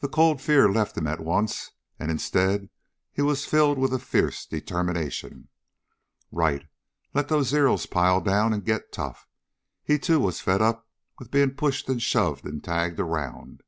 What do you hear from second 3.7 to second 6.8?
with a fierce determination. Right!